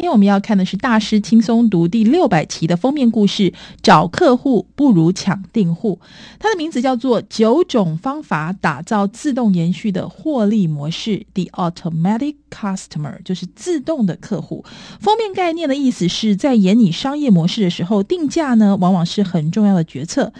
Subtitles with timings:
[0.00, 3.52] 今天我们要看的是大师轻松读第六百期的封面故事，
[3.82, 5.98] 找客户不如抢订户。
[6.38, 14.64] 它的名字叫做《九种方法打造自动延续的获利模式》（The Automatic Customer），就是自动的客户。
[15.00, 20.32] 封面概念的意思是在演你商业模式的时候，定价呢往往是很重要的决策。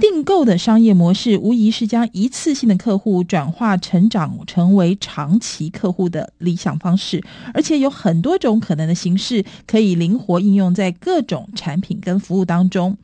[0.00, 7.22] 订购的商业模式无疑是将一次性的客户转化成长成为长期客户的理想方式，
[7.52, 9.01] 而且有很多种可能的。
[9.02, 12.96] 形式可以灵活应用在各种产品跟服务当中，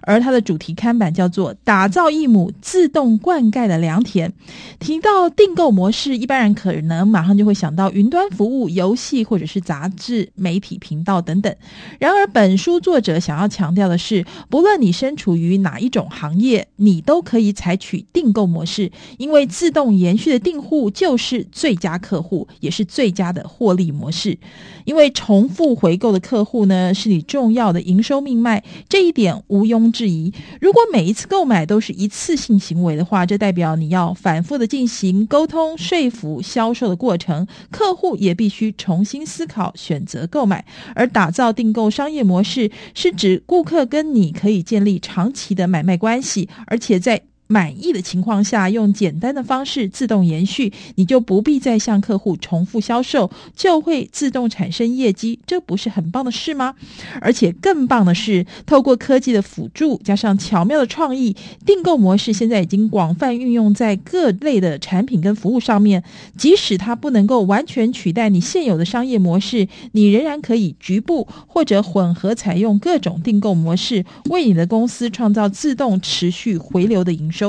[0.00, 4.32] 而它的主题看板叫做“打造一亩自动灌溉的良田”。
[4.80, 11.54] 提到订购模式，一般人可能马上就会想到云端服务、游戏或者是杂志、媒体频道等等。
[11.98, 24.38] 然而，本书作者想要强调的是，不论你身处于哪一种行业，你都可以采取订购模式，因为自动延续的订户就是最佳客户，也是最佳的获利模式。
[24.84, 30.32] 因为从重复回购的客户呢，是你重要的营收命脉，这一点毋庸置疑。
[30.60, 40.64] 如果每一次购买都是一次性行为的话，这代表你要反复的进行沟通、说服、销售的过程，客户也必须重新思考选择购买。
[40.94, 47.20] 而打造订购商业模式，是指顾客跟你可以建立长期的买卖关系，而且在
[47.52, 56.74] 满意的情况下，用简单的方式自动延续，你就不必再向客户重复销售，就会自动产生业绩，这不是很棒的事吗？
[57.20, 61.36] 而且更棒的是，透过科技的辅助，加上巧妙的创意，
[61.66, 66.02] 订购模式现在已经广泛运用在各类的产品跟服务上面。
[66.38, 77.41] 即使它不能够完全取代你现有的商业模式，你仍然可以局部或者混合采用各种订购模式，为你的公司创造自动持续回流的营收。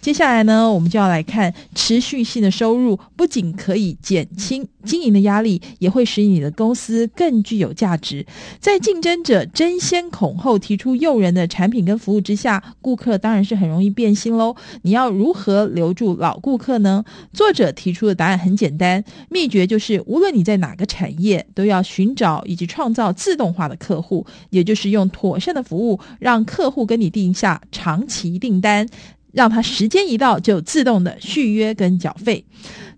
[0.00, 8.26] 接下来呢，我们就要来看持续性的收入，不仅可以减轻经营的压力，也会使你的公司更具有价值。
[8.60, 14.54] 在竞争者争先恐后提出诱人的产品跟服务之下，顾客当然是很容易变心喽。
[14.82, 17.04] 你要如何留住老顾客呢？
[17.32, 28.86] 作者提出的答案很简单，秘诀就是无论你在哪个产业，都要寻找以及创造自动化的客户，也就是用妥善的服务，让客户跟你定下长期订单。
[29.34, 32.44] 让他时间一到就自动的续约跟缴费。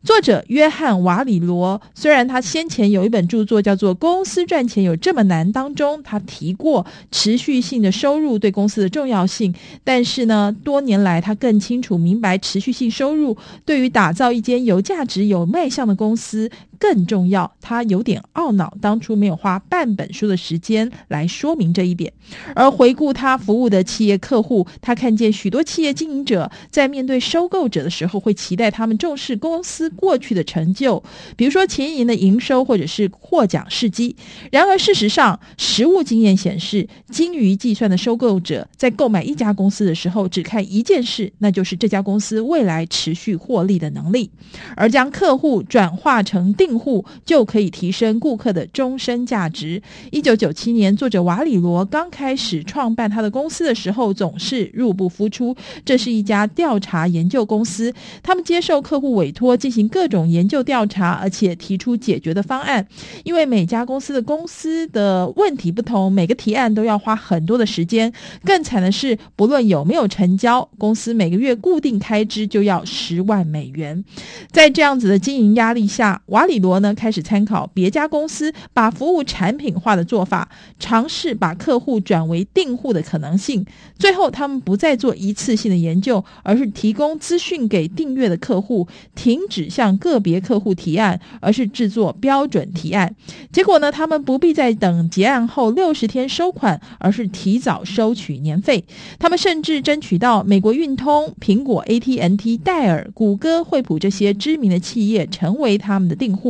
[0.04, 9.52] 作者约翰瓦里罗虽然他先前有一本著作叫做《公司赚钱有这么难》，当中他提过持续性的收入对公司的重要性，
[9.82, 17.50] 但是呢，多年来他更清楚明白持续性收入对于打造一间有价值、有卖相的公司更重要。
[17.60, 22.12] 他有点懊恼当初没有花半本书的时间来说明这一点。
[22.54, 31.02] 而回顾他服务的企业客户，他看见许多企业经营者在面对收购者的时候，会期待他们重视公司过去的成就，
[31.36, 34.16] 比如说前一年的营收或者是获奖事迹。
[34.50, 44.30] 然而，事实上，实务经验显示，精于计算的收购者在购买一家公司的时候，只看一件事，那就是这家公司未来持续获利的能力。
[44.76, 49.80] 而将客户转化成订户，就可以提升顾客的终身价值。
[50.10, 55.56] 一九九七年，作者瓦里罗刚开始创办他的公司的时候，总是入不敷出。
[55.84, 59.86] 这是一家调查研究公司，他们接受客户委托进行。
[59.88, 62.84] 各种研究调查，而且提出解决的方案。
[63.22, 68.12] 因为每家公司的公司的问题不同，每个提案都要花很多的时间。
[68.44, 74.04] 更惨的是，不论有没有成交，公司每个月固定开支就要十万美元。
[74.50, 83.64] 在这样子的经营压力下，瓦里罗呢开始参考别家公司把服务产品化的做法，尝试把客户转为订户的可能性。
[83.98, 89.66] 最后，他们不再做一次性的研究，而是提供资讯给订阅的客户，停止。
[89.76, 93.14] 向个别客户提案，而是制作标准提案。
[93.52, 98.82] 结果呢，他们不必再等结案后六十天收款，而是提早收取年费。
[99.18, 106.45] 他们甚至争取到美国运通、苹果、AT&T、戴尔、谷歌、惠普这些知名的企业成为他们的订户。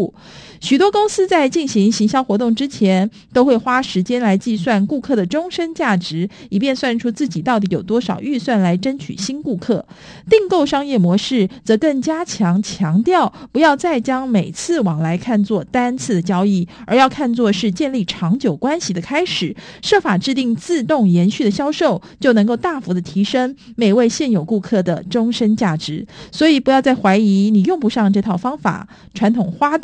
[0.60, 9.84] 许多公司在进行行销活动之前，都会花时间来计算顾客的终身价值，以便算出自己到底有多少预算来争取新顾客。
[10.30, 13.32] 订购商业模式则更加强强调。
[13.52, 19.54] 不要再将每次往来看作单次的交易，而要看作是建立长久关系的开始。
[19.82, 26.06] 设法制定自动延续的销售，就能够大幅的提升每位现有顾客的终身价值。
[26.32, 28.88] 所以，不要再怀疑你用不上这套方法。
[29.14, 29.78] 传统花、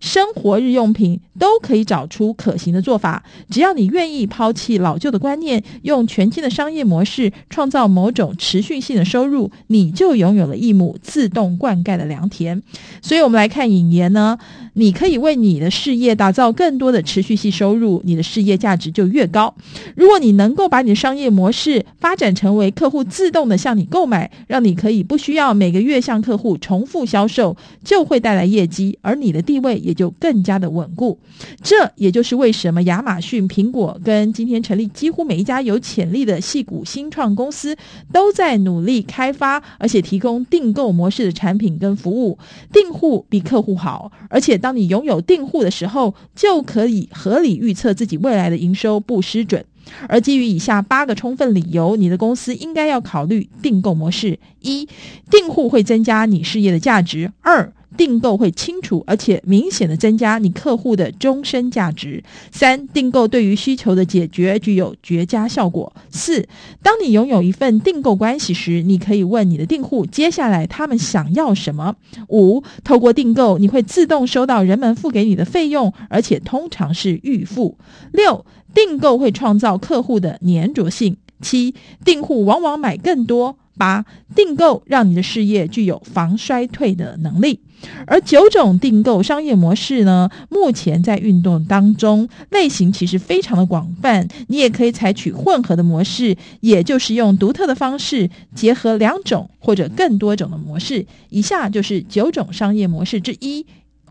[0.00, 3.22] 生活日用品都可以找出可行的做法。
[3.50, 12.62] 只要你愿意抛弃老旧的观念，用全新的商业模式创造某种持续性的收入，你就拥有了一亩自动灌溉的良田。
[13.00, 14.38] 所以，我们来看引言呢。
[14.78, 19.54] 你可以为你的事业打造更多的持续性收入，你的事业价值就越高。
[19.94, 31.18] 如果你能够把你的商业模式发展成为客户自动的向你购买，让你可以不需要每个月向客户重复销售，就会带来业绩，而你的地位也就更加的稳固。
[31.62, 37.74] 这也就是为什么亚马逊、苹果跟今天成立几乎每一家有潜力的矽谷新创公司
[38.12, 42.38] 都在努力开发，而且提供订购模式的产品跟服务。
[42.70, 49.64] 订户比客户好，而且当你拥有订户的时候，就可以合理预测自己未来的营收不失准。
[50.08, 54.88] 而基于以下八个充分理由，你的公司应该要考虑订购模式：一、
[55.30, 62.22] 订户会增加你事业的价值；二、订购会清楚而且明显的增加你客户的终身价值；
[62.52, 66.46] 三、订购对于需求的解决具有绝佳效果；四、
[66.82, 71.94] 当你拥有一份订购关系时，你可以问你的订户接下来他们想要什么；
[72.28, 77.76] 五、透过订购，你会自动收到人们付给你的费用，而且通常是预付；
[78.12, 78.44] 六、
[78.74, 87.60] 订购会创造客户的粘着性；七、订户往往买更多；八、订购让你的事业具有防衰退的能力。
[88.06, 94.26] 而九种订购商业模式呢，目前在运动当中，类型其实非常的广泛。
[94.48, 101.06] 你也可以采取混合的模式，也就是用独特的方式结合两种或者更多种的模式。
[101.28, 103.66] 以下就是九种商业模式之一。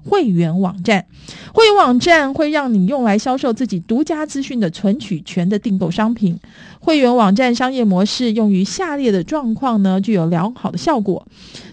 [0.07, 1.05] 会员网站，
[1.51, 6.37] 会员网站会让你用来销售自己独家资讯的存取权的订购商品。
[6.79, 11.25] 会员网站商业模式用于下列的状况呢，具有良好的效果。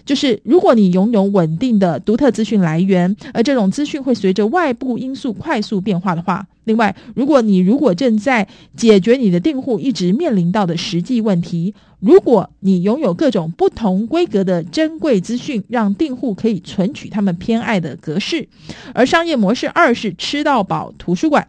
[0.03, 6.45] 就是如果你拥有稳定的独特资讯来源，而这种资讯会随着外部因素快速变化的话。
[6.65, 11.73] 另外，如果你如果正在解决你的订户一直面临到的实际问题。
[12.03, 18.49] 如果你拥有各种不同规格的珍贵资讯，让订户可以存取他们偏爱的格式。
[18.93, 21.47] 而商业模式二是吃到饱图书馆。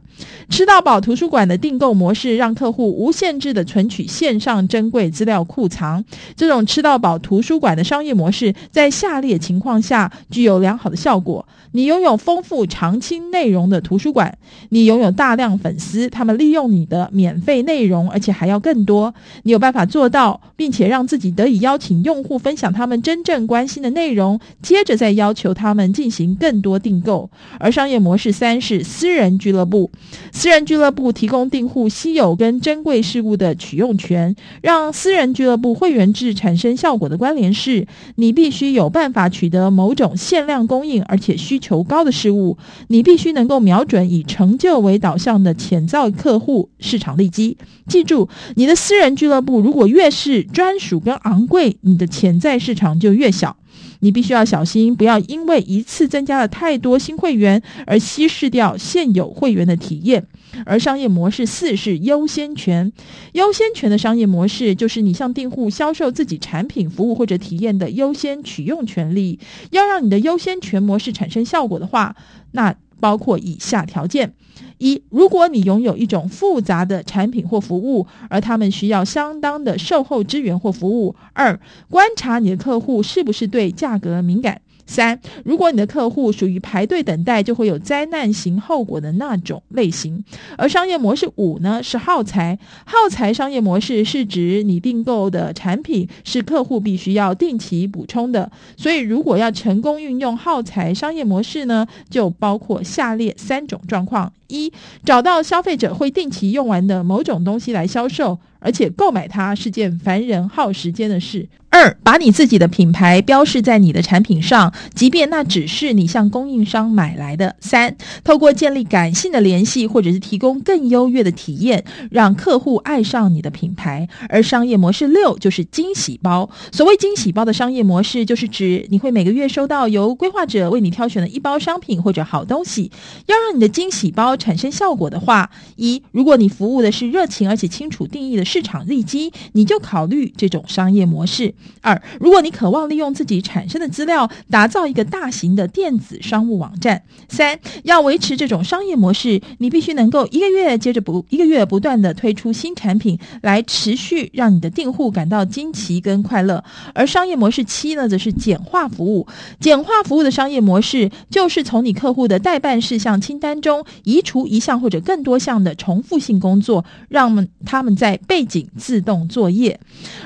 [0.49, 6.05] 吃到饱图书馆的订购模式，让客户无限制的存取线上珍贵资料库藏。
[6.37, 14.37] 这种吃到饱图书馆的商业模式，在下列情况下具有良好的效果：你拥有丰富常青内容的图书馆，
[14.69, 19.15] 你拥有大量粉丝，他们利用你的免费内容，而且还要更多。
[19.45, 20.41] 你有办法做到。
[20.57, 27.29] 并且让自己得以邀请用户分享他们真正关心的内容，接着再要求他们进行更多订购。
[27.59, 29.91] 而商业模式三是私人俱乐部，
[30.33, 34.35] 私人俱乐部提供订户稀有跟珍贵事物的取用权。
[34.63, 37.87] 让私人俱乐部会员制产生效果的关联是，
[38.17, 42.59] 你必须有办法取得某种限量供应而且需求高的事物。
[42.89, 47.57] 你必须能够瞄准以成就为导向的潜在客户市场利基。
[47.87, 53.57] 记住，你的私人俱乐部如果越是专属跟昂贵，你的潜在市场就越小。
[54.05, 60.27] 你必须要小心，不要因为一次增加了太多新会员而稀释掉现有会员的体验。
[60.67, 62.93] 而商业模式四是优先权，
[63.33, 69.41] 优先权的商业模式就是你向订户销售自己产品、服务或者体验的优先取用权利。
[69.71, 72.15] 要让你的优先权模式产生效果的话，
[72.53, 74.35] 那包括以下条件。
[74.79, 84.61] 一，如果你拥有一种复杂的产品或服务，而他们需要相当的售后支援或服务；二，观察你的客户是不是对价格敏感。
[84.87, 90.23] 三，如果你的客户属于排队等待就会有灾难型后果的那种类型，
[90.57, 92.59] 而商业模式五呢，是耗材。
[92.85, 104.73] 耗材商业模式是指你订购的产品是客户必须要定期补充的，所以如果要成功运用耗材商业模式呢，就包括下列三种状况：一，
[105.05, 108.39] 找到消费者会定期用完的某种东西来销售。
[108.65, 111.47] 而且购买它是件烦人耗时间的事。
[111.69, 117.57] 二，把你自己的品牌标示在你的产品上，即便那只是你向供应商买来的。
[117.59, 124.09] 三，透过建立感性的联系，或者是提供更优越的体验，让客户爱上你的品牌。
[124.29, 126.49] 而商业模式六就是惊喜包。
[126.71, 132.93] 所谓惊喜包的商业模式，就是指你会每个月收到由规划者为你挑选的一包商品或者好东西。
[133.27, 138.45] 要让你的惊喜包产生效果的话，一，如果你服务的是热情而且清楚定义的。
[138.55, 141.53] 市场利基，你就考虑这种商业模式。
[141.81, 147.03] 二，如果你渴望利用自己产生的资料打造一个大型的电子商务网站。
[147.29, 156.63] 三，要维持这种商业模式，你必须能够一个月接着不一个月不断的推出新产品，来持续让你的订户感到惊奇跟快乐。
[156.95, 159.27] 而商业模式七呢，则是简化服务。
[159.59, 169.81] 简化服务的商业模式，就是从你客户的代办事项清单中移除一项或者更多项的重复性工作，让们他们在被背景自动作业。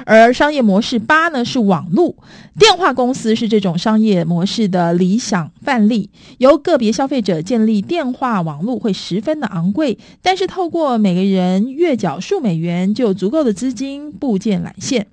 [0.04, 2.16] 而商业模式八呢是网络
[2.58, 6.10] 电话公司，是这种商业模式的理想范例。
[6.38, 15.06] 由个别消费者建立电话网络会十分的昂贵，但是透过每个人月缴数美元，就有足够的资金布建缆线。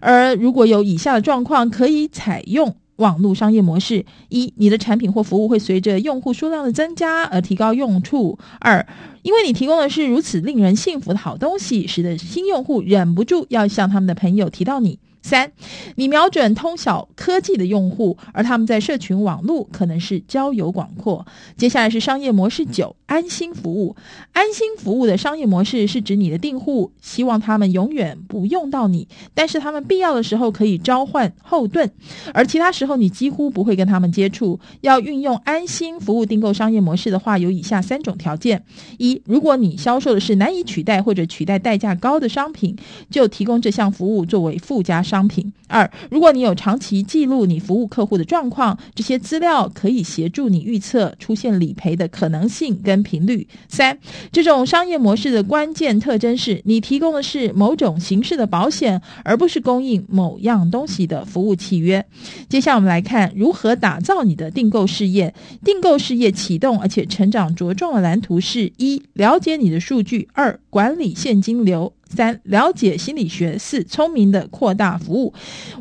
[0.00, 2.76] 而如果有以下的状况，可以采用。
[3.00, 8.86] 网络商业模式：一，你的产品或服务会随着用户数量的增加而提高用处；二，
[9.22, 14.98] 因为你提供的是如此令人信服的好东西，使得新用户忍不住要向他们的朋友提到你。
[15.22, 15.52] 三，
[15.96, 21.26] 你瞄准通晓科技的用户，而他们在社群网络可能是交友广阔。
[21.56, 23.94] 接下来是商业模式九，安心服务。
[24.32, 31.90] 安心服务的商业模式是指你的订户希望他们永远不用到你，但是他们必要的时候可以召唤后盾，
[32.32, 34.58] 而其他时候你几乎不会跟他们接触。
[34.80, 38.64] 要运用安心服务订购商业模式的话，有以下三种条件：
[38.96, 42.74] 一，如果你销售的是难以取代或者取代代价高的商品，
[43.10, 45.02] 就提供这项服务作为附加。
[45.10, 45.52] 商品。
[45.66, 53.46] 二，如果你有长期记录你服务客户的状况，这些资料可以协助你预测出现理赔的可能性跟频率。
[53.68, 53.98] 三，
[54.30, 62.04] 这种商业模式的关键特征是你提供的是某种形式的保险，而不是供应某样东西的服务契约。
[62.48, 65.34] 接下来我们来看如何打造你的订购事业。
[65.64, 71.92] 订购事业启动而且成长茁壮的蓝图是：一、了解你的数据；二、管理现金流。
[72.14, 75.32] 三、了解心理学；四、聪明的扩大服务。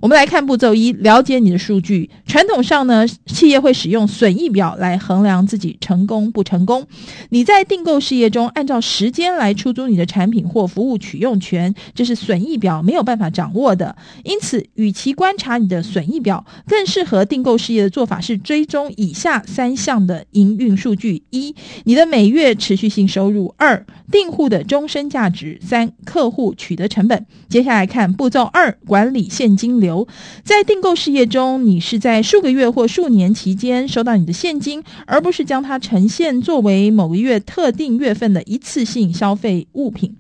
[0.01, 2.09] 我们来看步骤一：了解你的数据。
[2.25, 6.85] 传统上呢，企业会使用损益表来衡量自己成功不成功。
[7.29, 13.95] 你在订购事业中，按照时间来出租你的产品或服务取用权，这是损益表没有办法掌握的。
[14.23, 21.55] 因此，与其观察你的损益表，更适合订购事业的做法是追踪以下三项的营运数据：一、
[21.85, 27.25] 你的每月持续性收入；二、订户的终身价值；三、客客户取得成本。
[27.47, 30.05] 接下来看步骤二：管理现金流。
[30.43, 40.17] 在订购事业中，你是在数个月或数年期间收到你的现金，而不是将它呈现作为某个月特定月份的一次性消费物品。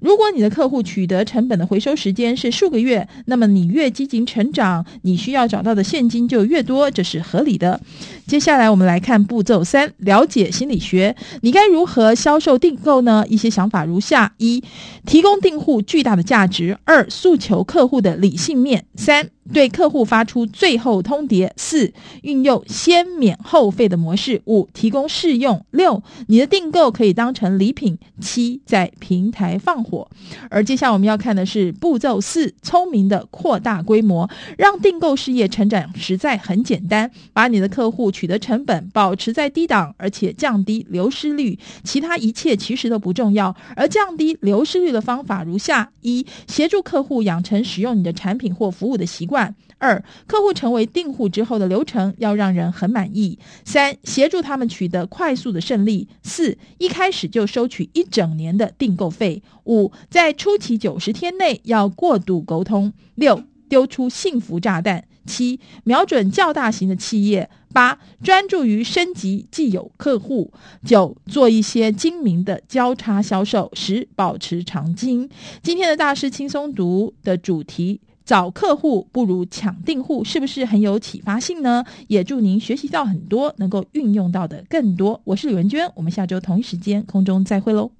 [0.00, 7.80] 如果你的客户取得成本的回收时间是数个月，那么你越积极成长，你需要找到的现金就越多，这是合理的。
[8.26, 11.16] 接下来我们来看步骤三：了解心理学。
[11.42, 13.24] 你该如何销售订购呢？
[13.28, 14.62] 一些想法如下：一、
[15.06, 30.08] 提供订户巨大的价值；二、诉求客户的理性面；三、对客户发出最后通牒；四、运用先免后费的模式；五、提供试用；六、你的订购可以当成礼品；七、在平台放火。
[30.50, 34.28] 而接下来我们要看的是步骤四：聪明的扩大规模，
[34.58, 43.54] 让订购事业成长实在很简单，把你的客户取得成本保持在低档，而且降低流失率，其他一切其实都不重要。
[43.74, 49.37] 而降低流失率的方法如下：一、协助客户养成使用你的产品或服务的习惯。
[49.78, 53.38] 二、客户成为订户之后的流程要让人很满意。
[53.64, 56.08] 三、协助他们取得快速的胜利。
[56.22, 59.42] 四、一开始就收取一整年的订购费。
[59.64, 62.92] 五、在初期九十天内要过度沟通。
[63.14, 65.04] 六、丢出幸福炸弹。
[65.24, 67.48] 七、瞄准较大型的企业。
[67.72, 70.52] 八、专注于升级既有客户。
[70.84, 73.70] 九、做一些精明的交叉销售。
[73.74, 75.28] 十、保持长金。
[75.62, 78.00] 今天的大师轻松读的主题。
[78.28, 81.82] 找客户不如抢订户，是不是很有启发性呢？
[82.08, 85.18] 也祝您学习到很多，能够运用到的更多。
[85.24, 87.90] 我是李文娟，我们下周同一时间空中再会喽。